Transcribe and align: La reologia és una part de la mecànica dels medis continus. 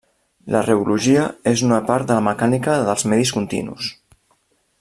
La 0.53 0.61
reologia 0.67 1.25
és 1.53 1.63
una 1.69 1.79
part 1.91 2.09
de 2.13 2.17
la 2.19 2.25
mecànica 2.31 2.81
dels 2.91 3.09
medis 3.15 3.37
continus. 3.39 3.93